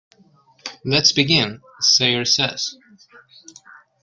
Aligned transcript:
"Let's 0.83 1.11
begin," 1.11 1.61
Sayer 1.79 2.25
says. 2.25 2.75